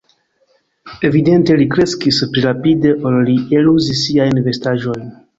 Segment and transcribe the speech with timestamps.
[1.09, 5.05] Evidente li kreskis pli rapide, ol li eluzis siajn vestaĵojn.